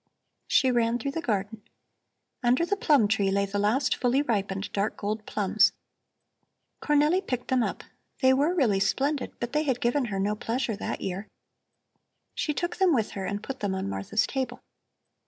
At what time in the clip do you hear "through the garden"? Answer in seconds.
0.97-1.61